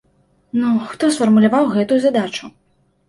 [0.61, 2.45] Ну, хто сфармуляваў гэтую задачу?!